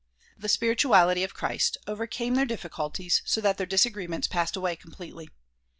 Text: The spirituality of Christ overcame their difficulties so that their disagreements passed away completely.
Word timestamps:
The 0.35 0.49
spirituality 0.49 1.23
of 1.23 1.35
Christ 1.35 1.77
overcame 1.85 2.33
their 2.33 2.45
difficulties 2.47 3.21
so 3.23 3.39
that 3.41 3.57
their 3.59 3.67
disagreements 3.67 4.27
passed 4.27 4.55
away 4.55 4.75
completely. 4.75 5.29